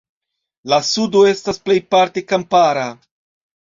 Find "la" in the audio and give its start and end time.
0.73-0.79